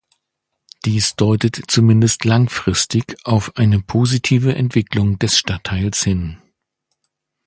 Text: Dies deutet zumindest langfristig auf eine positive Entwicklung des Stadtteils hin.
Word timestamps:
Dies 0.83 1.15
deutet 1.15 1.65
zumindest 1.69 2.25
langfristig 2.25 3.17
auf 3.23 3.55
eine 3.57 3.81
positive 3.83 4.55
Entwicklung 4.55 5.19
des 5.19 5.37
Stadtteils 5.37 6.01
hin. 6.03 6.41